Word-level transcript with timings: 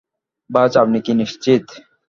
বায, 0.49 0.71
আপনি 0.83 0.97
কি 1.05 1.11
নিশ্চিত? 1.19 1.63